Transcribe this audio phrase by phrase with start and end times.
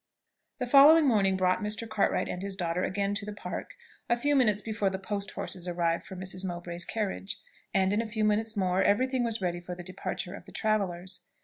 [0.57, 1.87] The following morning brought Mr.
[1.87, 3.75] Cartwright and his daughter again to the Park
[4.09, 6.43] a few minutes before the post horses arrived for Mrs.
[6.43, 7.37] Mowbray's carriage,
[7.71, 10.51] and in a few minutes more every thing was ready for the departure of the
[10.53, 11.21] travellers.